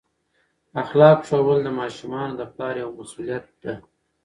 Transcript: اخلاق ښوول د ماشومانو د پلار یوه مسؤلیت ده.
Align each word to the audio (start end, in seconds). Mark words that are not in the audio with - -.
اخلاق 0.83 1.19
ښوول 1.27 1.59
د 1.63 1.69
ماشومانو 1.79 2.33
د 2.39 2.41
پلار 2.53 2.75
یوه 2.83 2.93
مسؤلیت 2.99 3.45
ده. 3.63 3.73